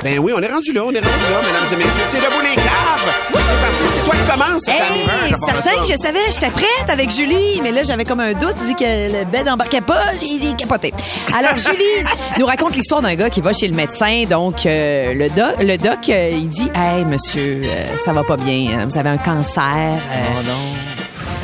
[0.04, 2.42] Ben oui, on est rendu là, on est rendu là, mesdames et messieurs, c'est debout
[2.42, 3.14] les caves.
[3.34, 4.62] C'est parti, c'est toi qui commence.
[4.64, 8.20] c'est ta Hey, certain que je savais, j'étais prête avec Julie, mais là j'avais comme
[8.20, 8.84] un doute vu que
[9.20, 10.94] le bed embarquait pas, il est capoté.
[11.38, 12.06] Alors Julie
[12.40, 15.78] nous raconte l'histoire d'un gars qui va chez le médecin, donc euh, le doc, le
[15.78, 19.64] doc euh, il dit, hey monsieur, euh, ça va pas bien, vous avez un cancer.
[19.94, 20.93] euh,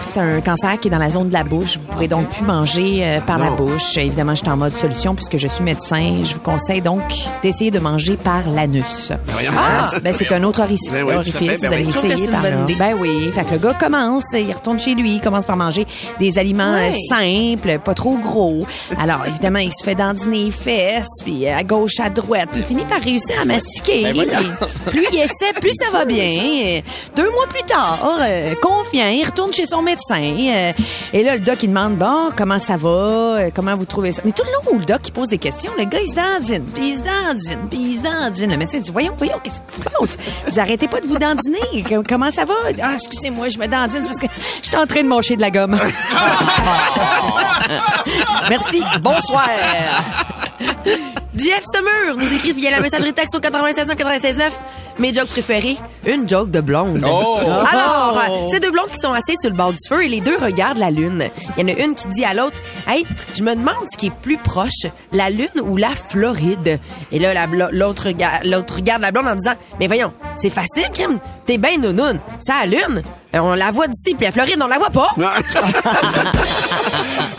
[0.09, 1.77] c'est un cancer qui est dans la zone de la bouche.
[1.77, 3.95] Vous pourrez donc plus manger euh, par la bouche.
[3.97, 6.21] Évidemment, je suis en mode solution puisque je suis médecin.
[6.23, 7.03] Je vous conseille donc
[7.43, 9.13] d'essayer de manger par l'anus.
[9.27, 9.51] voyons.
[9.55, 10.91] Ah, ben c'est un autre orifice.
[10.91, 11.61] Ben oui, orifice.
[11.61, 12.11] ben vous allez oui.
[12.11, 12.49] Essayer par là.
[12.79, 13.31] Ben oui.
[13.31, 15.85] Fait que le gars commence, il retourne chez lui, il commence par manger
[16.19, 18.61] des aliments euh, simples, pas trop gros.
[18.99, 22.65] Alors, évidemment, il se fait dandiner les fesses, puis à gauche, à droite, puis il
[22.65, 24.11] finit par réussir à mastiquer.
[24.13, 24.27] Ben
[24.87, 26.81] plus il essaie, plus ça va bien.
[27.15, 29.98] Deux mois plus tard, euh, confiant, il retourne chez son médecin.
[30.11, 30.71] Euh,
[31.13, 32.89] et là, le doc, il demande, bon, comment ça va?
[32.89, 34.21] Euh, Comment vous trouvez ça?
[34.25, 36.15] Mais tout le long où le doc, il pose des questions, le gars, il se
[36.15, 38.51] dandine, puis il se dandine, puis il se dandine.
[38.51, 40.17] Le médecin dit, voyons, voyons, qu'est-ce qui se passe?
[40.47, 41.83] Vous arrêtez pas de vous dandiner.
[42.07, 42.53] Comment ça va?
[42.81, 44.27] Ah, excusez-moi, je me dandine, parce que
[44.61, 45.79] je suis en train de mâcher de la gomme.
[48.49, 48.81] Merci.
[49.01, 49.47] Bonsoir.
[51.43, 54.59] Jeff Summer nous écrit via la messagerie texte au 96 96 9.
[54.99, 57.01] Mes jokes préférés, une joke de blonde.
[57.09, 57.37] Oh!
[57.71, 60.19] Alors, euh, c'est deux blondes qui sont assises sur le bord du feu et les
[60.19, 61.29] deux regardent la lune.
[61.57, 64.07] Il y en a une qui dit à l'autre, hey, je me demande ce qui
[64.07, 66.79] est plus proche, la lune ou la Floride.
[67.13, 70.89] Et là, la l'autre rega- l'autre regarde la blonde en disant, mais voyons, c'est facile,
[70.93, 71.19] crime.
[71.45, 72.19] T'es ben nounoun.
[72.39, 73.01] Ça la lune.
[73.35, 75.09] Euh, On la voit d'ici, puis à Floride, on la voit pas.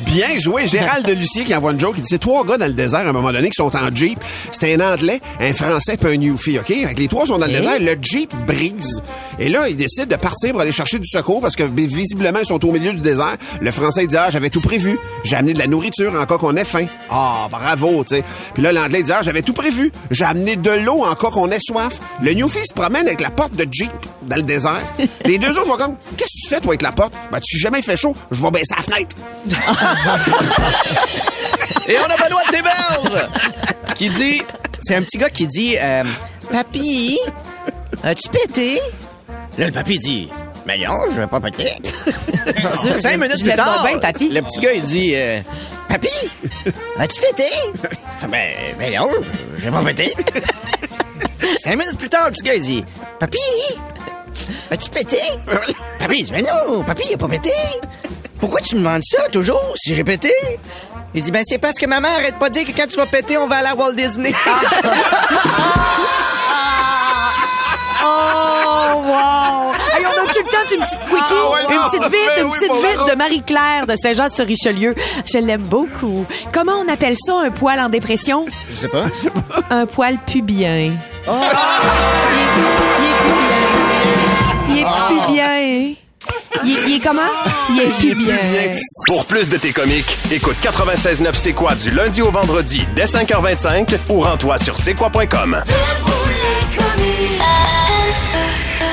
[0.07, 0.67] Bien joué.
[0.67, 1.95] Gérald de Lucier qui envoie une joke.
[1.97, 3.95] Il dit, c'est trois gars dans le désert à un moment donné qui sont en
[3.95, 4.19] Jeep.
[4.51, 6.67] C'est un Anglais, un Français puis un Newfie, OK?
[6.67, 7.59] Fait que les trois sont dans le Ok.
[7.59, 7.79] désert.
[7.81, 9.03] Le Jeep brise.
[9.39, 12.41] Et là, ils décident de partir pour aller chercher du secours parce que vi- visiblement,
[12.41, 13.37] ils sont au milieu du désert.
[13.61, 14.99] Le Français, il dit, ah, j'avais tout prévu.
[15.23, 16.87] J'ai amené de la nourriture en cas qu'on ait faim.
[17.09, 18.25] Ah, bravo, tu sais.
[18.55, 19.93] Puis là, l'Anglais, dit, ah, j'avais tout prévu.
[20.11, 21.95] J'ai amené de l'eau en cas qu'on ait soif.
[22.21, 24.81] Le Newfie se promène avec la porte de Jeep dans le désert.
[25.25, 27.15] Les deux autres vont comme, qu'est-ce que tu fais, toi, avec la porte?
[27.33, 28.15] Ben, tu sais jamais il fait chaud.
[28.31, 29.17] Je vais baisser la fenêtre.
[31.89, 33.29] Et on a Benoît de Théberge
[33.95, 34.43] qui dit,
[34.83, 36.05] c'est un petit gars qui dit, euh,
[36.53, 37.19] Papy,
[38.03, 38.79] as-tu pété?
[39.57, 40.29] Là, le papy dit,
[40.67, 41.73] mais non, je vais pas péter.
[42.83, 44.29] Dieu, Cinq minutes plus tard, bien, papy.
[44.29, 45.41] le petit gars, il dit, euh,
[45.89, 46.11] Papy,
[46.99, 47.49] as-tu pété?
[48.29, 49.09] Ben, ben non,
[49.57, 50.13] je vais pas péter.
[51.59, 52.85] Cinq minutes plus tard, le petit gars, il dit,
[53.19, 53.39] Papy,
[54.71, 55.19] as-tu pété?
[55.99, 57.53] Papy, il dit, mais non, papy, il a pas pété.
[58.41, 60.33] Pourquoi tu me demandes ça toujours si j'ai pété?
[61.15, 62.97] Il dit, ben c'est parce que ma mère arrête pas de dire que quand tu
[62.97, 64.33] vas péter, on va aller à Walt Disney.
[68.03, 69.75] Oh, wow!
[69.93, 71.35] Hey, on a-tu le temps d'une petite quickie?
[71.35, 73.11] Ah, ouais, une petite vite, Ben une oui, petite vite vrai.
[73.13, 74.95] de Marie-Claire de Saint-Jean-sur-Richelieu.
[75.27, 76.25] Je l'aime beaucoup.
[76.53, 78.47] Comment on appelle ça, un poil en dépression?
[78.71, 79.05] Je sais pas.
[79.71, 80.91] Un poil pubien.
[81.29, 81.33] Oh!
[83.01, 83.10] Il est
[84.85, 85.57] pubien.
[86.63, 87.23] Il est, il est comment?
[87.71, 88.37] Il est pubien.
[89.07, 93.97] Pour plus de tes comiques, écoute 96.9 C'est quoi du lundi au vendredi dès 5h25
[94.09, 95.63] ou rends-toi sur c'est quoi.com.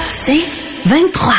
[0.10, 0.44] C'est
[0.86, 1.34] 23.